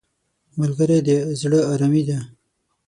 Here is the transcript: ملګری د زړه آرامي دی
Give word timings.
ملګری 0.59 0.99
د 1.07 1.09
زړه 1.41 1.59
آرامي 1.71 2.03
دی 2.07 2.17